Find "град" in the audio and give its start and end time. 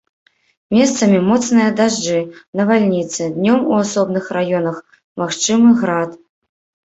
5.83-6.11